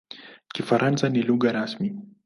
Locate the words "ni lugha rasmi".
1.09-1.87